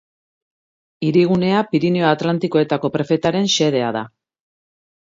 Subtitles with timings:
[1.09, 4.05] Hirigunea Pirinio Atlantikoetako prefetaren xedea da.